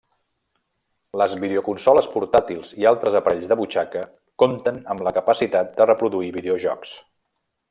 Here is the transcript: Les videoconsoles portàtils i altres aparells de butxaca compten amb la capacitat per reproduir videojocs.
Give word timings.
Les 1.21 1.35
videoconsoles 1.43 2.07
portàtils 2.15 2.71
i 2.83 2.89
altres 2.93 3.19
aparells 3.21 3.51
de 3.53 3.59
butxaca 3.61 4.03
compten 4.45 4.83
amb 4.95 5.07
la 5.09 5.15
capacitat 5.21 5.73
per 5.79 5.89
reproduir 5.95 6.37
videojocs. 6.41 7.01